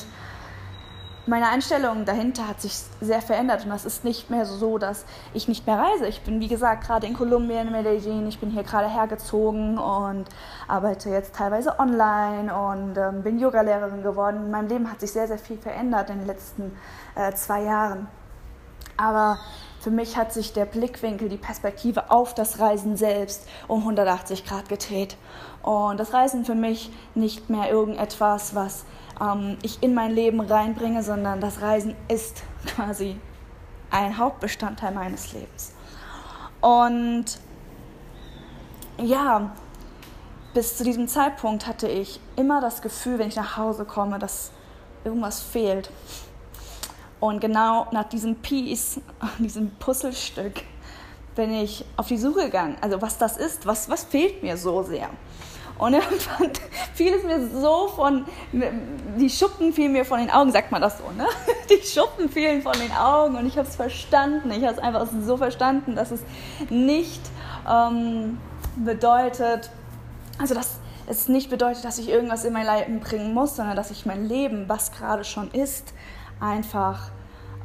meine 1.26 1.48
Einstellung 1.48 2.04
dahinter 2.04 2.48
hat 2.48 2.60
sich 2.60 2.72
sehr 3.00 3.20
verändert 3.20 3.64
und 3.64 3.70
das 3.70 3.84
ist 3.84 4.04
nicht 4.04 4.30
mehr 4.30 4.46
so, 4.46 4.78
dass 4.78 5.04
ich 5.34 5.48
nicht 5.48 5.66
mehr 5.66 5.78
reise. 5.78 6.06
Ich 6.06 6.22
bin, 6.22 6.40
wie 6.40 6.48
gesagt, 6.48 6.86
gerade 6.86 7.06
in 7.06 7.14
Kolumbien, 7.14 7.66
in 7.66 7.72
Medellin, 7.72 8.26
ich 8.26 8.38
bin 8.38 8.50
hier 8.50 8.62
gerade 8.62 8.88
hergezogen 8.88 9.78
und 9.78 10.24
arbeite 10.66 11.10
jetzt 11.10 11.34
teilweise 11.34 11.78
online 11.78 12.54
und 12.54 12.96
ähm, 12.96 13.22
bin 13.22 13.38
Yogalehrerin 13.38 14.02
geworden. 14.02 14.50
Mein 14.50 14.68
Leben 14.68 14.90
hat 14.90 15.00
sich 15.00 15.12
sehr, 15.12 15.28
sehr 15.28 15.38
viel 15.38 15.58
verändert 15.58 16.10
in 16.10 16.18
den 16.18 16.26
letzten 16.26 16.76
äh, 17.14 17.32
zwei 17.34 17.64
Jahren. 17.64 18.08
Aber 18.96 19.38
für 19.80 19.90
mich 19.90 20.16
hat 20.16 20.32
sich 20.32 20.52
der 20.52 20.66
Blickwinkel, 20.66 21.28
die 21.28 21.38
Perspektive 21.38 22.10
auf 22.10 22.34
das 22.34 22.60
Reisen 22.60 22.96
selbst 22.96 23.46
um 23.66 23.80
180 23.80 24.44
Grad 24.44 24.68
gedreht. 24.68 25.16
Und 25.62 25.98
das 25.98 26.12
Reisen 26.12 26.44
für 26.44 26.54
mich 26.54 26.90
nicht 27.14 27.48
mehr 27.48 27.70
irgendetwas, 27.70 28.54
was 28.54 28.84
ähm, 29.20 29.58
ich 29.62 29.82
in 29.82 29.94
mein 29.94 30.12
Leben 30.12 30.40
reinbringe, 30.40 31.02
sondern 31.02 31.40
das 31.40 31.60
Reisen 31.60 31.94
ist 32.08 32.42
quasi 32.66 33.16
ein 33.90 34.16
Hauptbestandteil 34.16 34.92
meines 34.92 35.32
Lebens. 35.32 35.72
Und 36.60 37.24
ja, 38.98 39.52
bis 40.52 40.76
zu 40.76 40.84
diesem 40.84 41.08
Zeitpunkt 41.08 41.66
hatte 41.66 41.88
ich 41.88 42.20
immer 42.36 42.60
das 42.60 42.82
Gefühl, 42.82 43.18
wenn 43.18 43.28
ich 43.28 43.36
nach 43.36 43.56
Hause 43.56 43.84
komme, 43.84 44.18
dass 44.18 44.50
irgendwas 45.04 45.40
fehlt. 45.40 45.90
Und 47.18 47.40
genau 47.40 47.86
nach 47.92 48.08
diesem 48.08 48.36
Piece, 48.36 49.00
diesem 49.38 49.70
Puzzlestück, 49.72 50.62
bin 51.34 51.52
ich 51.52 51.84
auf 51.96 52.08
die 52.08 52.18
Suche 52.18 52.44
gegangen. 52.44 52.76
Also 52.80 53.00
was 53.00 53.16
das 53.16 53.36
ist, 53.36 53.66
was, 53.66 53.88
was 53.88 54.04
fehlt 54.04 54.42
mir 54.42 54.56
so 54.56 54.82
sehr. 54.82 55.08
Und 55.80 55.94
irgendwann 55.94 56.50
fiel 56.94 57.14
es 57.14 57.24
mir 57.24 57.48
so 57.48 57.88
von, 57.88 58.26
die 59.16 59.30
Schuppen 59.30 59.72
fielen 59.72 59.92
mir 59.92 60.04
von 60.04 60.20
den 60.20 60.30
Augen, 60.30 60.52
sagt 60.52 60.70
man 60.70 60.82
das 60.82 60.98
so, 60.98 61.04
ne? 61.16 61.26
Die 61.70 61.86
Schuppen 61.86 62.28
fielen 62.28 62.60
von 62.60 62.74
den 62.74 62.92
Augen 62.92 63.36
und 63.36 63.46
ich 63.46 63.56
habe 63.56 63.66
es 63.66 63.76
verstanden. 63.76 64.50
Ich 64.50 64.62
habe 64.62 64.74
es 64.74 64.78
einfach 64.78 65.06
so 65.22 65.38
verstanden, 65.38 65.96
dass 65.96 66.10
es 66.10 66.20
nicht 66.68 67.22
ähm, 67.68 68.38
bedeutet, 68.76 69.70
also 70.38 70.54
dass 70.54 70.80
es 71.06 71.28
nicht 71.28 71.48
bedeutet, 71.48 71.84
dass 71.84 71.98
ich 71.98 72.10
irgendwas 72.10 72.44
in 72.44 72.52
mein 72.52 72.66
Leben 72.66 73.00
bringen 73.00 73.32
muss, 73.32 73.56
sondern 73.56 73.74
dass 73.74 73.90
ich 73.90 74.04
mein 74.04 74.28
Leben, 74.28 74.68
was 74.68 74.92
gerade 74.92 75.24
schon 75.24 75.50
ist, 75.52 75.94
einfach 76.40 77.10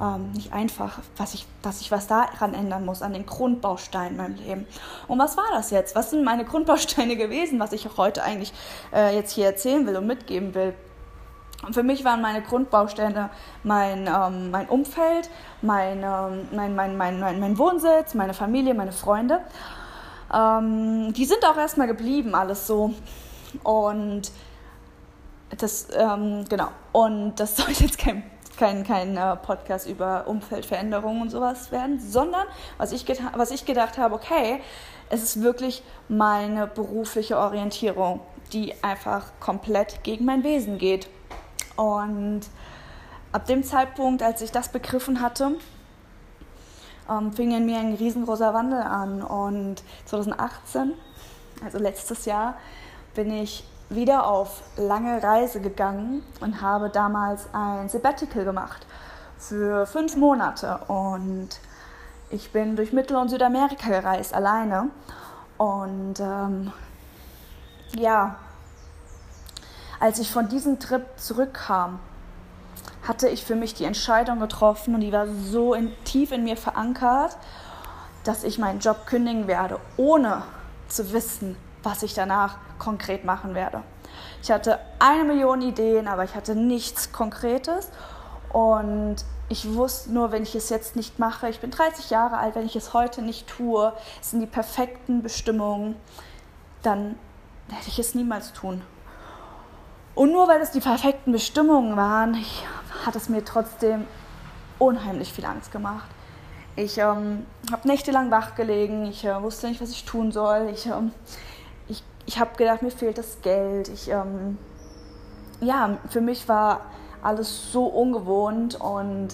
ähm, 0.02 0.32
nicht 0.32 0.52
einfach, 0.52 1.00
was 1.18 1.34
ich, 1.34 1.46
dass 1.62 1.82
ich 1.82 1.92
was 1.92 2.08
daran 2.08 2.54
ändern 2.54 2.86
muss, 2.86 3.02
an 3.02 3.14
den 3.14 3.25
Grundbausteinen 3.25 4.12
in 4.12 4.18
meinem 4.18 4.36
Leben. 4.36 4.68
Und 5.08 5.20
was 5.20 5.38
war 5.38 5.46
das 5.54 5.72
jetzt? 5.72 5.96
Was 5.96 6.10
sind 6.10 6.24
meine 6.24 6.46
Grundbausteine 6.46 7.16
gewesen, 7.18 7.60
was 7.60 7.72
ich 7.72 7.88
auch 7.88 7.98
heute 7.98 8.24
eigentlich 8.24 8.54
äh, 8.94 9.16
jetzt 9.16 9.32
hier 9.32 9.46
erzählen 9.46 9.86
will 9.88 9.96
und 9.98 10.08
mitgeben 10.08 10.54
will? 10.54 10.74
Und 11.66 11.74
für 11.74 11.84
mich 11.84 12.04
waren 12.04 12.22
meine 12.22 12.42
Grundbausteine 12.42 13.30
mein, 13.64 14.08
ähm, 14.08 14.52
mein 14.52 14.68
Umfeld, 14.68 15.30
mein, 15.62 16.04
ähm, 16.04 16.48
mein, 16.52 16.75
mein, 16.75 16.98
mein, 16.98 17.20
mein, 17.20 17.40
mein 17.40 17.58
Wohnsitz, 17.58 18.14
meine 18.14 18.34
Familie, 18.34 18.74
meine 18.74 18.92
Freunde. 18.92 19.40
Ähm, 20.34 21.14
die 21.14 21.25
sind 21.25 21.44
auch 21.46 21.58
erstmal 21.58 21.88
geblieben, 21.88 22.36
alles 22.36 22.68
so. 22.68 22.94
Und 23.64 24.32
das, 25.58 25.88
ähm, 25.96 26.46
genau. 26.50 26.68
Und 26.92 27.36
das 27.40 27.56
soll 27.58 27.72
jetzt 27.72 27.98
kein 27.98 28.24
kein, 28.58 28.84
kein 28.84 29.18
äh, 29.18 29.36
Podcast 29.36 29.88
über 29.88 30.28
Umfeldveränderungen 30.28 31.22
und 31.22 31.30
sowas 31.30 31.72
werden, 31.72 32.00
sondern 32.00 32.46
was 32.78 32.92
ich, 32.92 33.06
was 33.36 33.52
ich 33.52 33.66
gedacht 33.66 33.98
habe, 33.98 34.16
okay, 34.16 34.62
es 35.10 35.24
ist 35.24 35.42
wirklich 35.42 35.84
meine 36.08 36.68
berufliche 36.68 37.38
Orientierung, 37.38 38.22
die 38.54 38.74
einfach 38.84 39.32
komplett 39.40 40.04
gegen 40.04 40.26
mein 40.26 40.44
Wesen 40.44 40.78
geht. 40.78 41.08
Und 41.76 42.42
ab 43.32 43.46
dem 43.46 43.64
Zeitpunkt, 43.64 44.24
als 44.24 44.42
ich 44.42 44.52
das 44.52 44.70
begriffen 44.70 45.22
hatte, 45.22 45.52
ähm, 47.10 47.34
fing 47.34 47.52
in 47.56 47.66
mir 47.66 47.78
ein 47.78 47.94
riesengroßer 47.94 48.54
Wandel 48.54 48.82
an. 48.82 49.22
Und 49.22 49.84
2018, 50.06 50.94
also 51.64 51.78
letztes 51.78 52.26
Jahr, 52.26 52.56
bin 53.14 53.32
ich 53.32 53.64
wieder 53.89 54.27
auf 54.27 54.62
lange 54.77 55.22
Reise 55.22 55.62
gegangen 55.62 56.24
und 56.39 56.62
habe 56.62 56.89
damals 56.89 57.48
ein 57.54 57.89
Sabbatical 57.89 58.46
gemacht 58.46 58.86
für 59.38 59.86
fünf 59.86 60.15
Monate. 60.15 60.80
Und 60.88 61.50
ich 62.30 62.51
bin 62.51 62.75
durch 62.75 62.94
Mittel- 62.94 63.18
und 63.18 63.30
Südamerika 63.30 63.89
gereist, 63.89 64.34
alleine. 64.34 64.89
Und 65.58 66.20
ähm, 66.20 66.72
ja, 67.96 68.36
als 70.00 70.20
ich 70.20 70.32
von 70.32 70.50
diesem 70.50 70.80
Trip 70.80 71.06
zurückkam, 71.18 72.00
hatte 73.08 73.30
ich 73.30 73.46
für 73.46 73.56
mich 73.56 73.75
die 73.75 73.86
Entscheidung 73.86 74.39
getroffen 74.39 74.96
und 74.96 75.01
die 75.01 75.12
war 75.12 75.27
so 75.27 75.74
in, 75.74 75.92
tief 76.04 76.32
in 76.32 76.44
mir 76.44 76.58
verankert, 76.58 77.38
dass 78.24 78.44
ich 78.44 78.58
meinen 78.58 78.80
Job 78.80 79.06
kündigen 79.06 79.48
werde, 79.48 79.80
ohne 79.96 80.42
zu 80.88 81.13
wissen, 81.13 81.56
was 81.86 82.04
ich 82.04 82.13
danach 82.13 82.58
konkret 82.80 83.24
machen 83.24 83.56
werde. 83.56 83.84
Ich 84.42 84.51
hatte 84.51 84.80
eine 85.00 85.24
Million 85.24 85.62
Ideen, 85.62 86.08
aber 86.08 86.24
ich 86.24 86.36
hatte 86.36 86.56
nichts 86.56 87.12
Konkretes. 87.12 87.89
Und 88.51 89.18
ich 89.50 89.74
wusste 89.74 90.12
nur, 90.12 90.32
wenn 90.32 90.44
ich 90.44 90.56
es 90.56 90.70
jetzt 90.70 90.96
nicht 90.96 91.20
mache, 91.20 91.50
ich 91.50 91.60
bin 91.60 91.72
30 91.72 92.10
Jahre 92.10 92.38
alt, 92.38 92.56
wenn 92.56 92.65
ich 92.65 92.75
es 92.75 92.94
heute 92.94 93.22
nicht 93.22 93.48
tue, 93.48 93.94
es 94.22 94.32
sind 94.32 94.39
die 94.39 94.48
perfekten 94.48 95.22
Bestimmungen, 95.22 95.96
dann 96.82 97.18
werde 97.68 97.86
ich 97.88 98.00
es 98.00 98.15
niemals 98.15 98.54
tun. 98.54 98.82
Und 100.15 100.32
nur 100.32 100.48
weil 100.48 100.62
es 100.62 100.72
die 100.72 100.80
perfekten 100.80 101.32
Bestimmungen 101.32 101.98
waren, 101.98 102.36
ich, 102.36 102.63
hat 103.06 103.15
es 103.15 103.30
mir 103.30 103.44
trotzdem 103.44 104.08
unheimlich 104.80 105.34
viel 105.34 105.46
Angst 105.46 105.72
gemacht. 105.72 106.10
Ich 106.77 106.98
ähm, 106.98 107.46
habe 107.72 107.88
nächtelang 107.88 108.32
wach 108.32 108.56
gelegen, 108.56 109.06
ich 109.06 109.25
äh, 109.25 109.42
wusste 109.42 109.68
nicht, 109.68 109.82
was 109.82 109.92
ich 109.92 110.06
tun 110.06 110.32
soll. 110.32 110.70
Ich, 110.74 110.86
ähm, 110.88 111.12
ich 112.25 112.39
habe 112.39 112.55
gedacht, 112.58 112.82
mir 112.82 112.91
fehlt 112.91 113.17
das 113.17 113.41
Geld. 113.41 113.89
Ich, 113.89 114.10
ähm, 114.10 114.58
ja, 115.62 115.98
für 116.10 116.22
mich 116.22 116.48
war 116.48 116.82
alles 117.22 117.72
so 117.72 117.86
ungewohnt 117.86 118.79
und 118.79 119.29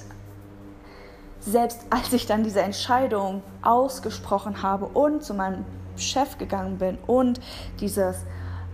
selbst 1.39 1.81
als 1.89 2.13
ich 2.13 2.27
dann 2.27 2.43
diese 2.43 2.62
Entscheidung 2.62 3.41
ausgesprochen 3.62 4.62
habe 4.62 4.86
und 4.86 5.24
zu 5.24 5.33
meinem 5.33 5.65
Chef 5.98 6.38
gegangen 6.38 6.77
bin 6.77 6.98
und 7.07 7.41
dieses, 7.79 8.17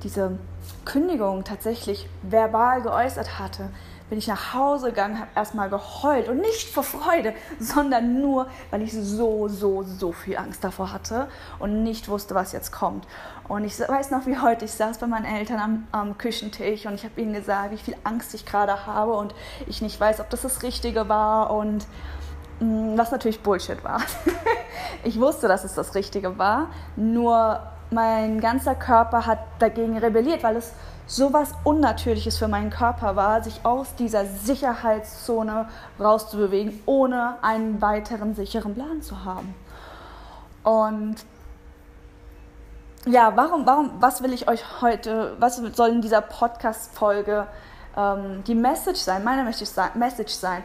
diese 0.04 0.38
Kündigung 0.86 1.44
tatsächlich 1.44 2.10
verbal 2.24 2.82
geäußert 2.82 3.40
hatte, 3.40 3.70
bin 4.10 4.20
ich 4.20 4.28
nach 4.28 4.54
Hause 4.54 4.88
gegangen, 4.88 5.20
habe 5.20 5.30
erstmal 5.36 5.70
geheult 5.70 6.30
und 6.30 6.38
nicht 6.38 6.70
vor 6.70 6.84
Freude, 6.84 7.34
sondern 7.60 8.22
nur, 8.22 8.48
weil 8.72 8.82
ich 8.82 8.94
so, 8.94 9.48
so, 9.48 9.84
so 9.84 10.12
viel 10.12 10.38
Angst 10.38 10.64
davor 10.64 10.94
hatte 10.94 11.28
und 11.60 11.84
nicht 11.84 12.08
wusste, 12.08 12.34
was 12.36 12.54
jetzt 12.54 12.72
kommt. 12.72 13.06
Und 13.48 13.64
ich 13.66 13.80
weiß 13.80 14.12
noch 14.12 14.26
wie 14.26 14.38
heute, 14.38 14.66
ich 14.66 14.72
saß 14.72 14.98
bei 15.00 15.08
meinen 15.08 15.26
Eltern 15.26 15.60
am, 15.60 15.88
am 15.92 16.18
Küchentisch 16.18 16.86
und 16.86 16.96
ich 16.96 17.04
habe 17.04 17.20
ihnen 17.20 17.34
gesagt, 17.34 17.72
wie 17.72 17.78
viel 17.78 17.96
Angst 18.04 18.34
ich 18.34 18.46
gerade 18.46 18.86
habe 18.86 19.14
und 19.14 19.34
ich 19.68 19.82
nicht 19.82 20.00
weiß, 20.00 20.20
ob 20.20 20.30
das 20.30 20.42
das 20.42 20.64
Richtige 20.64 21.10
war 21.10 21.52
und 21.52 21.86
mm, 22.60 22.98
was 22.98 23.12
natürlich 23.12 23.42
Bullshit 23.42 23.84
war. 23.84 24.02
ich 25.04 25.20
wusste, 25.20 25.48
dass 25.48 25.64
es 25.64 25.76
das 25.76 25.96
Richtige 25.96 26.38
war, 26.38 26.70
nur 26.96 27.62
mein 27.90 28.40
ganzer 28.42 28.76
Körper 28.76 29.26
hat 29.26 29.40
dagegen 29.60 29.98
rebelliert, 29.98 30.44
weil 30.44 30.58
es 30.58 30.74
so 31.08 31.32
was 31.32 31.54
Unnatürliches 31.64 32.38
für 32.38 32.50
meinen 32.50 32.70
Körper 32.70 33.16
war, 33.16 33.42
sich 33.42 33.62
aus 33.64 33.96
dieser 33.96 34.26
Sicherheitszone 34.26 35.70
rauszubewegen, 36.00 36.82
ohne 36.86 37.38
einen 37.42 37.82
weiteren 37.82 38.36
sicheren 38.36 38.76
Plan 38.76 39.02
zu 39.02 39.24
haben. 39.24 39.56
Und 40.64 41.16
ja, 43.06 43.32
warum, 43.38 43.66
warum, 43.66 43.92
was 44.02 44.22
will 44.22 44.34
ich 44.34 44.50
euch 44.50 44.82
heute, 44.82 45.38
was 45.40 45.56
soll 45.56 45.90
in 45.90 46.02
dieser 46.02 46.20
Podcast-Folge 46.20 47.48
ähm, 47.96 48.44
die 48.46 48.56
Message 48.56 49.00
sein, 49.00 49.24
meine 49.24 49.44
Message 49.46 50.32
sein? 50.32 50.64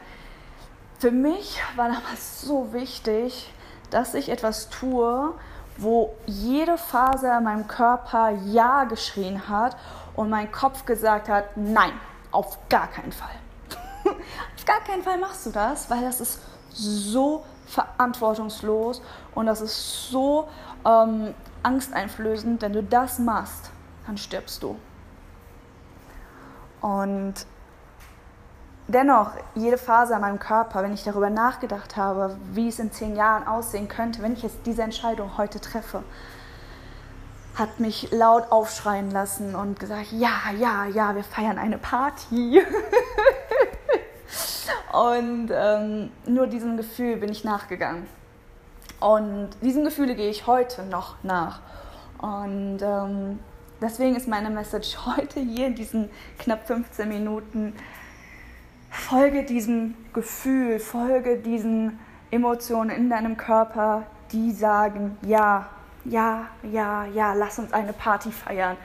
Für 0.99 1.12
mich 1.12 1.61
war 1.76 1.87
damals 1.87 2.42
so 2.42 2.72
wichtig, 2.72 3.52
dass 3.90 4.14
ich 4.14 4.28
etwas 4.28 4.70
tue, 4.70 5.34
wo 5.79 6.14
jede 6.26 6.79
Faser 6.79 7.38
in 7.38 7.45
meinem 7.45 7.67
Körper 7.67 8.31
Ja 8.31 8.85
geschrien 8.85 9.49
hat 9.49 9.76
und 10.14 10.31
mein 10.31 10.50
Kopf 10.52 10.85
gesagt 10.85 11.29
hat, 11.29 11.57
nein, 11.57 11.93
auf 12.31 12.59
gar 12.69 12.88
keinen 12.88 13.12
Fall. 13.12 13.35
auf 14.05 14.64
gar 14.64 14.81
keinen 14.81 15.02
Fall 15.02 15.19
machst 15.19 15.47
du 15.47 15.50
das, 15.50 15.88
weil 15.91 16.02
das 16.02 16.21
ist 16.21 16.41
so 16.71 17.45
verantwortungslos 17.67 19.02
und 19.35 19.47
das 19.47 19.61
ist 19.61 20.11
so 20.11 20.49
ähm, 20.85 21.35
angsteinflößend, 21.62 22.62
wenn 22.62 22.73
du 22.73 22.83
das 22.83 23.19
machst, 23.19 23.71
dann 24.07 24.19
stirbst 24.19 24.62
du. 24.62 24.76
Und 26.81 27.35
dennoch, 28.89 29.33
jede 29.55 29.79
Phase 29.79 30.15
an 30.15 30.23
meinem 30.23 30.39
Körper, 30.39 30.83
wenn 30.83 30.93
ich 30.93 31.05
darüber 31.05 31.31
nachgedacht 31.31 31.97
habe, 31.97 32.37
wie 32.53 32.69
es 32.69 32.79
in 32.79 32.93
zehn 32.93 33.17
Jahren 33.17 33.47
aussehen 33.47 33.89
könnte, 33.89 34.23
wenn 34.23 34.33
ich 34.33 34.43
jetzt 34.43 34.59
diese 34.67 34.83
Entscheidung 34.83 35.39
heute 35.39 35.61
treffe, 35.61 36.03
hat 37.55 37.81
mich 37.81 38.11
laut 38.11 38.51
aufschreien 38.51 39.11
lassen 39.11 39.55
und 39.55 39.79
gesagt, 39.79 40.12
ja, 40.12 40.33
ja, 40.59 40.87
ja, 40.87 41.15
wir 41.15 41.25
feiern 41.25 41.59
eine 41.59 41.79
Party. 41.79 42.62
und 44.93 45.51
ähm, 45.53 46.11
nur 46.27 46.47
diesem 46.47 46.77
Gefühl 46.77 47.17
bin 47.17 47.31
ich 47.31 47.45
nachgegangen. 47.45 48.07
Und 49.01 49.51
diesen 49.62 49.85
Gefühle 49.85 50.15
gehe 50.15 50.31
ich 50.31 50.47
heute 50.47 50.85
noch 50.85 51.17
nach. 51.23 51.61
Und 52.21 52.79
ähm, 52.81 53.41
deswegen 53.81 54.17
ist 54.17 54.29
meine 54.29 54.49
Message 54.49 54.97
heute 55.07 55.41
hier 55.41 55.67
in 55.67 55.75
diesen 55.75 56.09
knapp 56.39 56.67
15 56.67 57.09
Minuten, 57.09 57.75
folge 58.92 59.44
diesem 59.44 59.94
Gefühl, 60.12 60.78
folge 60.78 61.38
diesen 61.38 61.99
Emotionen 62.30 62.90
in 62.90 63.08
deinem 63.08 63.37
Körper, 63.37 64.04
die 64.30 64.52
sagen, 64.52 65.16
ja, 65.22 65.66
ja, 66.04 66.46
ja, 66.62 67.06
ja, 67.06 67.32
lass 67.32 67.58
uns 67.58 67.72
eine 67.72 67.92
Party 67.92 68.30
feiern. 68.30 68.76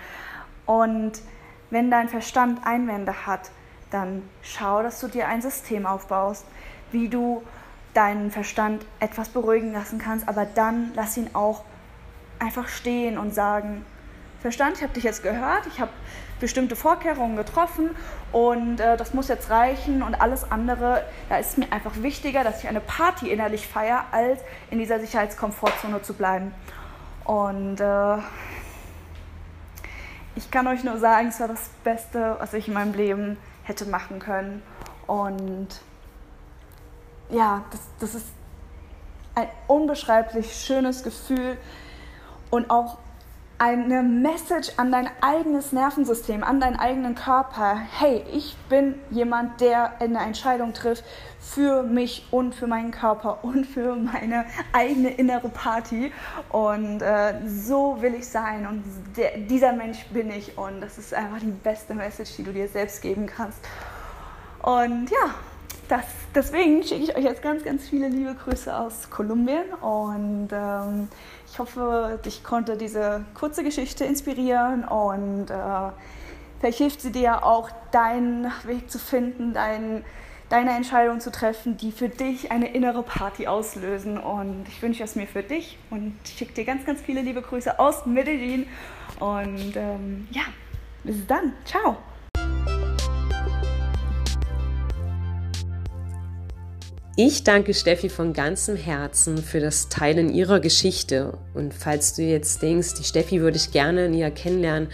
Und 0.66 1.14
wenn 1.70 1.92
dein 1.92 2.08
Verstand 2.08 2.66
Einwände 2.66 3.28
hat, 3.28 3.52
dann 3.92 4.24
schau, 4.42 4.82
dass 4.82 5.00
du 5.00 5.08
dir 5.08 5.28
ein 5.28 5.42
System 5.42 5.86
aufbaust, 5.86 6.46
wie 6.92 7.10
du 7.10 7.44
deinen 7.94 8.32
Verstand 8.32 8.86
etwas 9.00 9.30
beruhigen 9.30 9.74
lassen 9.74 10.00
kannst, 10.00 10.28
aber 10.28 10.46
dann 10.46 10.92
lass 10.96 11.18
ihn 11.18 11.30
auch 11.34 11.64
einfach 12.40 12.68
stehen 12.70 13.18
und 13.18 13.34
sagen, 13.34 13.86
Verstand, 14.42 14.78
ich 14.78 14.84
habe 14.84 14.94
dich 14.94 15.04
jetzt 15.04 15.24
gehört, 15.24 15.66
ich 15.68 15.80
habe 15.80 15.92
bestimmte 16.40 16.76
Vorkehrungen 16.76 17.36
getroffen 17.36 17.90
und 18.32 18.80
äh, 18.80 18.96
das 18.96 19.14
muss 19.14 19.28
jetzt 19.28 19.50
reichen 19.50 20.04
und 20.04 20.16
alles 20.16 20.52
andere, 20.52 21.04
da 21.30 21.38
ist 21.38 21.58
mir 21.58 21.72
einfach 21.72 22.02
wichtiger, 22.02 22.44
dass 22.44 22.62
ich 22.62 22.70
eine 22.70 22.80
Party 22.80 23.32
innerlich 23.32 23.68
feiere, 23.68 24.06
als 24.12 24.40
in 24.70 24.78
dieser 24.78 25.00
Sicherheitskomfortzone 25.00 26.02
zu 26.04 26.14
bleiben. 26.14 26.54
Und 27.26 27.82
äh, 27.82 28.18
ich 30.36 30.52
kann 30.52 30.68
euch 30.68 30.84
nur 30.84 30.98
sagen, 31.00 31.30
es 31.30 31.40
war 31.40 31.48
das 31.48 31.70
Beste, 31.84 32.36
was 32.40 32.54
ich 32.54 32.68
in 32.68 32.76
meinem 32.76 32.94
Leben 32.94 33.38
hätte 33.64 33.86
machen 33.86 34.20
können. 34.20 34.62
Und 35.08 35.68
ja, 37.30 37.66
das, 37.72 37.82
das 38.00 38.16
ist 38.16 38.28
ein 39.34 39.48
unbeschreiblich 39.68 40.54
schönes 40.54 41.04
Gefühl 41.04 41.58
und 42.50 42.70
auch 42.70 42.98
eine 43.60 44.04
Message 44.04 44.70
an 44.78 44.92
dein 44.92 45.10
eigenes 45.22 45.72
Nervensystem, 45.72 46.44
an 46.44 46.60
deinen 46.60 46.78
eigenen 46.78 47.16
Körper. 47.16 47.76
Hey, 47.76 48.24
ich 48.32 48.56
bin 48.70 48.96
jemand, 49.10 49.62
der 49.62 50.00
eine 50.00 50.20
Entscheidung 50.20 50.74
trifft 50.74 51.04
für 51.40 51.82
mich 51.82 52.28
und 52.30 52.54
für 52.54 52.68
meinen 52.68 52.92
Körper 52.92 53.44
und 53.44 53.66
für 53.66 53.96
meine 53.96 54.46
eigene 54.74 55.10
innere 55.10 55.50
Party. 55.50 56.12
Und 56.50 57.02
äh, 57.02 57.34
so 57.48 58.02
will 58.02 58.14
ich 58.14 58.28
sein 58.28 58.68
und 58.68 58.84
der, 59.16 59.38
dieser 59.38 59.74
Mensch 59.74 60.06
bin 60.08 60.30
ich. 60.30 60.58
Und 60.58 60.82
das 60.82 60.98
ist 60.98 61.14
einfach 61.14 61.40
die 61.40 61.48
beste 61.48 61.96
Message, 61.96 62.36
die 62.38 62.44
du 62.44 62.54
dir 62.54 62.68
selbst 62.68 63.02
geben 63.02 63.26
kannst. 63.26 63.60
Und 64.62 65.10
ja, 65.10 65.34
das, 65.88 66.06
deswegen 66.36 66.84
schicke 66.84 67.04
ich 67.04 67.16
euch 67.16 67.24
jetzt 67.24 67.42
ganz, 67.42 67.64
ganz 67.64 67.88
viele 67.88 68.08
liebe 68.10 68.36
Grüße 68.36 68.76
aus 68.76 69.10
Kolumbien 69.10 69.74
und 69.82 70.50
ähm, 70.52 71.08
ich 71.50 71.60
hoffe, 71.60 72.20
dich 72.26 72.44
konnte 72.44 72.78
diese 72.78 73.24
kurze 73.34 73.64
Geschichte 73.64 74.04
inspirieren 74.04 74.84
und 74.84 75.50
äh, 75.50 75.92
vielleicht 76.60 76.78
hilft 76.80 77.02
sie 77.02 77.12
dir 77.12 77.44
auch, 77.44 77.70
deinen 77.92 78.52
Weg 78.64 78.92
zu 78.92 79.00
finden, 79.00 79.54
dein, 79.54 80.04
deine 80.50 80.72
Entscheidung 80.72 81.20
zu 81.20 81.32
treffen, 81.32 81.78
die 81.78 81.92
für 81.92 82.10
dich 82.10 82.52
eine 82.52 82.74
innere 82.74 83.04
Party 83.04 83.48
auslösen. 83.48 84.18
Und 84.18 84.66
ich 84.68 84.82
wünsche 84.82 85.04
es 85.04 85.16
mir 85.16 85.28
für 85.28 85.44
dich 85.44 85.78
und 85.90 86.18
schicke 86.26 86.54
dir 86.54 86.66
ganz, 86.66 86.86
ganz 86.86 87.02
viele 87.02 87.22
liebe 87.22 87.42
Grüße 87.42 87.80
aus 87.80 88.06
Medellin. 88.06 88.68
Und 89.20 89.76
ähm, 89.76 90.28
ja, 90.32 90.44
bis 91.04 91.26
dann. 91.28 91.54
Ciao. 91.66 91.98
Ich 97.20 97.44
danke 97.44 97.74
Steffi 97.74 98.10
von 98.10 98.32
ganzem 98.32 98.76
Herzen 98.76 99.40
für 99.40 99.60
das 99.60 99.90
Teilen 99.90 100.32
ihrer 100.32 100.60
Geschichte. 100.60 101.36
Und 101.56 101.74
falls 101.74 102.14
du 102.14 102.22
jetzt 102.22 102.62
denkst, 102.62 102.94
die 102.94 103.04
Steffi 103.04 103.42
würde 103.42 103.58
ich 103.58 103.72
gerne 103.72 104.08
näher 104.08 104.30
kennenlernen, 104.30 104.90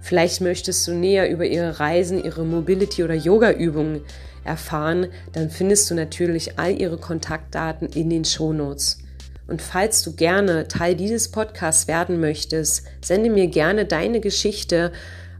vielleicht 0.00 0.40
möchtest 0.40 0.88
du 0.88 0.94
näher 0.94 1.28
über 1.28 1.44
ihre 1.44 1.78
Reisen, 1.78 2.24
ihre 2.24 2.46
Mobility- 2.46 3.04
oder 3.04 3.14
Yoga-Übungen 3.14 4.00
erfahren, 4.44 5.08
dann 5.34 5.50
findest 5.50 5.90
du 5.90 5.94
natürlich 5.94 6.58
all 6.58 6.80
ihre 6.80 6.96
Kontaktdaten 6.96 7.90
in 7.90 8.08
den 8.08 8.24
Shownotes. 8.24 9.00
Und 9.46 9.60
falls 9.60 10.02
du 10.02 10.16
gerne 10.16 10.68
Teil 10.68 10.94
dieses 10.94 11.30
Podcasts 11.30 11.86
werden 11.86 12.18
möchtest, 12.18 12.86
sende 13.04 13.28
mir 13.28 13.48
gerne 13.48 13.84
deine 13.84 14.20
Geschichte 14.20 14.90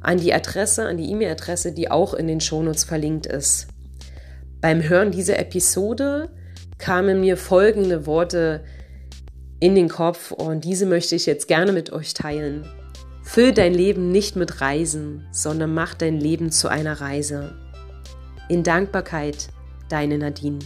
an 0.03 0.19
die 0.19 0.35
Adresse, 0.35 0.85
an 0.85 0.99
die 0.99 1.11
E-Mail-Adresse, 1.11 1.73
die 1.73 1.91
auch 1.91 2.13
in 2.13 2.27
den 2.27 2.43
Shownotes 2.43 2.85
verlinkt 2.85 3.25
ist. 3.25 3.69
Beim 4.61 4.83
Hören 4.83 5.13
dieser 5.13 5.39
Episode 5.39 6.31
kamen 6.79 7.21
mir 7.21 7.37
folgende 7.37 8.07
Worte 8.07 8.65
in 9.61 9.77
den 9.77 9.89
Kopf 9.89 10.33
und 10.33 10.65
diese 10.65 10.85
möchte 10.85 11.15
ich 11.15 11.27
jetzt 11.27 11.47
gerne 11.47 11.73
mit 11.73 11.93
euch 11.93 12.13
teilen. 12.13 12.65
Füll 13.23 13.53
dein 13.53 13.73
Leben 13.73 14.11
nicht 14.11 14.35
mit 14.35 14.61
Reisen, 14.61 15.27
sondern 15.31 15.75
mach 15.75 15.95
dein 15.95 16.19
Leben 16.19 16.51
zu 16.51 16.67
einer 16.69 17.01
Reise. 17.01 17.55
In 18.49 18.65
Dankbarkeit, 18.65 19.49
deine 19.91 20.19
Nadine. 20.19 20.59